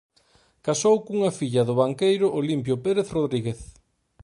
Casou 0.65 0.95
cunha 1.05 1.31
filla 1.39 1.63
do 1.67 1.77
banqueiro 1.81 2.25
Olimpio 2.39 2.75
Pérez 2.83 3.09
Rodríguez. 3.17 3.59